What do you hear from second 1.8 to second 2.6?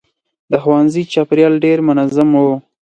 منظم و.